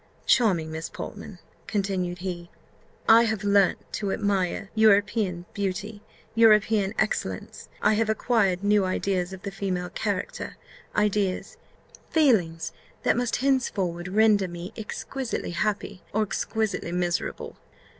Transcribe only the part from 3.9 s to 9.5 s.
to admire European beauty, European excellence! I have acquired new ideas of